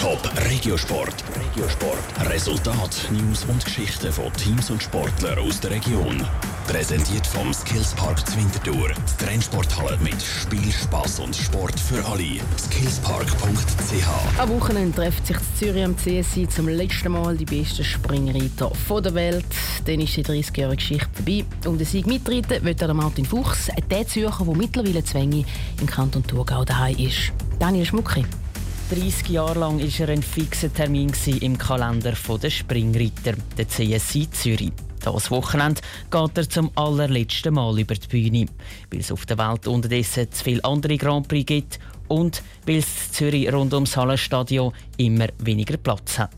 [0.00, 1.24] Top Regiosport.
[1.34, 2.30] Regiosport.
[2.30, 6.24] Resultat, News und Geschichten von Teams und Sportlern aus der Region.
[6.68, 8.90] Präsentiert vom Skillspark Zwintertour.
[8.90, 12.38] Die Trennsporthalle mit Spiel, Spass und Sport für alle.
[12.56, 14.38] Skillspark.ch.
[14.38, 18.70] Am Wochenende trifft sich das Zürich am CSI zum letzten Mal die besten Springreiter
[19.02, 19.46] der Welt.
[19.84, 21.44] Dann ist die 30-jährige Geschichte dabei.
[21.66, 25.44] Um den Sieg mitreiten wird der Martin Fuchs, der Zürcher, der mittlerweile Zwänge
[25.80, 27.32] im Kanton Thurgau daheim ist.
[27.58, 28.24] Daniel Schmucki.
[28.90, 31.12] 30 Jahre lang war er ein fixer Termin
[31.42, 34.72] im Kalender der Springreiter, der CSI Zürich.
[35.04, 38.46] Das Wochenende geht er zum allerletzten Mal über die Bühne,
[38.90, 43.12] weil es auf der Welt unterdessen zu viele andere Grand Prix gibt und weil es
[43.12, 46.30] Zürich rund ums Hallenstadion immer weniger Platz hat.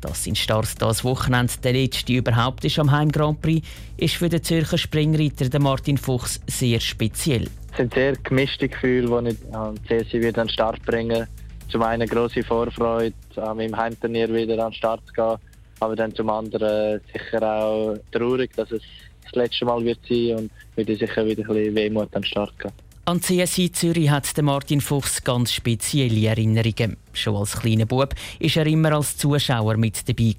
[0.00, 3.64] Dass sein Start das Wochenende der letzte überhaupt ist am Heim Grand Prix,
[3.98, 7.48] ist für den Zürcher Springreiter Martin Fuchs sehr speziell.
[7.70, 11.28] Es sind sehr gemischte Gefühle, die ich am CSI wieder an den Start bringen
[11.68, 15.36] zum einen große Vorfreude, an meinem Heimturnier wieder an den Start zu gehen,
[15.80, 18.82] aber dann zum anderen sicher auch traurig, dass es
[19.24, 22.58] das letzte Mal wird sein und würde sicher wieder ein bisschen Wehmut an den Start
[22.58, 22.72] gehen.
[23.06, 26.96] An CSI Zürich hat Martin Fuchs ganz spezielle Erinnerungen.
[27.12, 30.34] Schon als kleiner Bub ist er immer als Zuschauer mit dabei.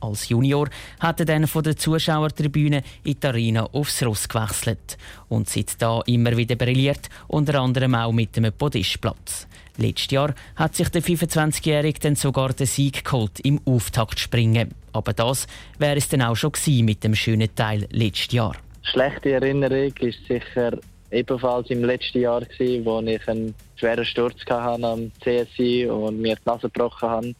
[0.00, 4.96] Als Junior hat er dann von der Zuschauertribüne in die Arena aufs Ross gewechselt
[5.28, 9.46] und seitdem immer wieder brilliert, unter anderem auch mit einem Podestplatz.
[9.76, 14.70] Letztes Jahr hat sich der 25-Jährige dann sogar den Sieg geholt im Auftaktspringen.
[14.92, 15.46] Aber das
[15.78, 18.56] wäre es dann auch schon gewesen mit dem schönen Teil letztes Jahr.
[18.82, 20.78] Schlechte Erinnerung ist sicher
[21.10, 26.36] ebenfalls im letzten Jahr gewesen, wo ich einen schweren Sturz hatte am CSI und mir
[26.36, 27.34] die Nase gebrochen habe.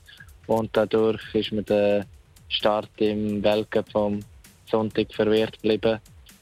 [0.46, 2.06] Und dadurch ist mir der
[2.50, 4.20] Start im Weltcup vom
[4.70, 5.98] Sonntag verwehrt geblieben.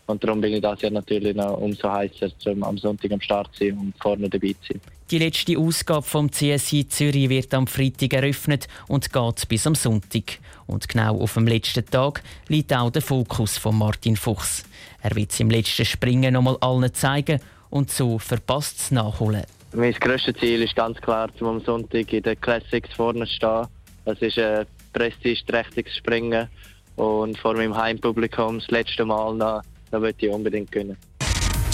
[0.06, 3.54] Und darum bin ich das Jahr natürlich noch umso heißer, um am Sonntag am Start
[3.54, 4.80] zu sein und vorne dabei zu sein.
[5.10, 10.38] Die letzte Ausgabe vom CSI Zürich wird am Freitag eröffnet und geht bis am Sonntag.
[10.66, 14.64] Und genau auf dem letzten Tag liegt auch der Fokus von Martin Fuchs.
[15.02, 19.44] Er wird es im letzten Springen noch mal allen zeigen und so verpasst es nachholen.
[19.72, 23.66] Mein grösstes Ziel ist ganz klar, um am Sonntag in den Classics vorne zu stehen.
[24.04, 26.48] Das ist ein prestigeträchtiges Springen
[26.96, 30.96] und vor meinem Heimpublikum das letzte Mal noch da möchte ich unbedingt gewinnen.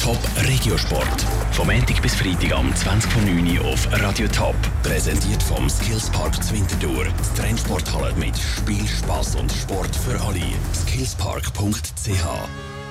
[0.01, 1.23] Top Regiosport.
[1.53, 4.55] Vom Montag bis Freitag am 20.09 Uhr auf Radio Top.
[4.83, 7.07] Präsentiert vom Skillspark Zwintertour.
[7.07, 10.43] Die Trennsporthalle mit Spiel, Spass und Sport für alle.
[10.75, 12.84] Skillspark.ch